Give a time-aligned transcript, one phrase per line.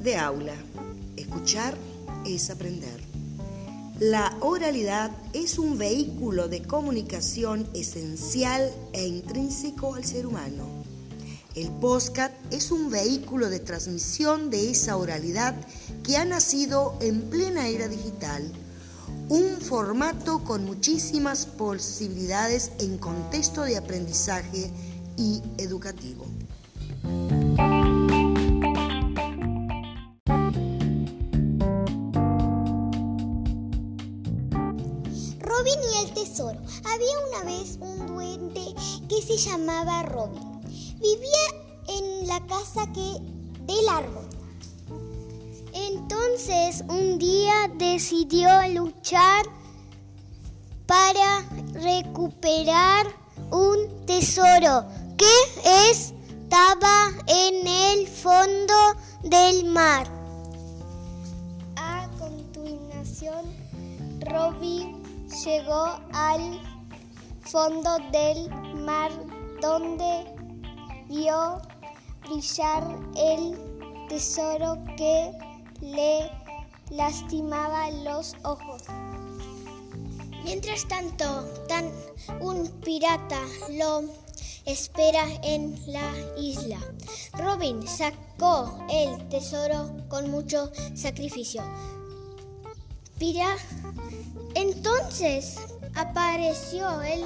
[0.00, 0.52] De aula.
[1.16, 1.76] Escuchar
[2.26, 3.00] es aprender.
[4.00, 10.64] La oralidad es un vehículo de comunicación esencial e intrínseco al ser humano.
[11.54, 15.54] El podcast es un vehículo de transmisión de esa oralidad
[16.02, 18.42] que ha nacido en plena era digital.
[19.28, 24.72] Un formato con muchísimas posibilidades en contexto de aprendizaje
[25.16, 26.26] y educativo.
[35.64, 36.58] Robin el tesoro.
[36.84, 38.74] Había una vez un duende
[39.08, 40.60] que se llamaba Robin.
[41.00, 43.18] Vivía en la casa que
[43.62, 44.28] del árbol.
[45.72, 49.46] Entonces un día decidió luchar
[50.86, 51.40] para
[51.72, 53.06] recuperar
[53.50, 54.84] un tesoro
[55.16, 58.74] que estaba en el fondo
[59.22, 60.13] del mar.
[65.34, 66.60] Llegó al
[67.40, 68.48] fondo del
[68.84, 69.10] mar
[69.60, 70.24] donde
[71.08, 71.60] vio
[72.22, 72.84] brillar
[73.16, 75.32] el tesoro que
[75.80, 76.30] le
[76.90, 78.82] lastimaba los ojos.
[80.44, 81.90] Mientras tanto, tan
[82.40, 84.02] un pirata lo
[84.66, 86.78] espera en la isla.
[87.32, 91.62] Robin sacó el tesoro con mucho sacrificio.
[93.24, 93.56] Pira
[94.54, 95.56] entonces
[95.94, 97.24] apareció el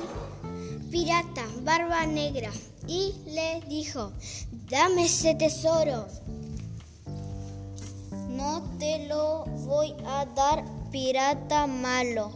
[0.93, 2.53] pirata Barba Negra
[2.87, 4.13] y le dijo,
[4.71, 6.07] dame ese tesoro.
[8.29, 12.31] No te lo voy a dar, pirata malo,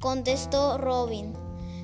[0.00, 1.34] contestó Robin.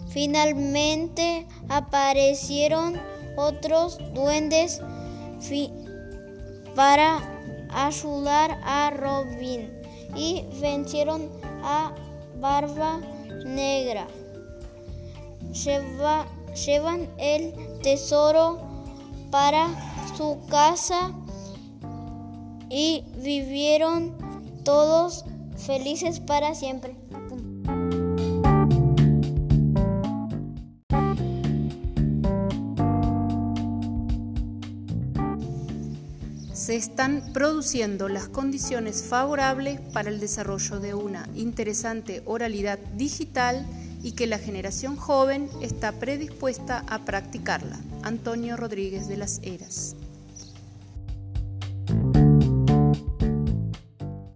[0.08, 3.00] Finalmente aparecieron
[3.36, 4.80] otros duendes
[6.74, 7.20] para
[7.70, 9.77] ayudar a Robin
[10.14, 11.28] y vencieron
[11.62, 11.94] a
[12.40, 13.00] Barba
[13.44, 14.06] Negra.
[16.54, 18.58] llevan el tesoro
[19.30, 19.68] para
[20.16, 21.12] su casa
[22.70, 24.14] y vivieron
[24.64, 25.24] todos
[25.56, 26.96] felices para siempre.
[36.58, 43.64] Se están produciendo las condiciones favorables para el desarrollo de una interesante oralidad digital
[44.02, 47.78] y que la generación joven está predispuesta a practicarla.
[48.02, 49.94] Antonio Rodríguez de las Heras.